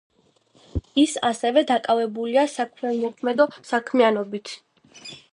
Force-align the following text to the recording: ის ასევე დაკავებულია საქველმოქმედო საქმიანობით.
ის 1.01 1.11
ასევე 1.27 1.61
დაკავებულია 1.71 2.45
საქველმოქმედო 2.53 3.47
საქმიანობით. 3.73 4.55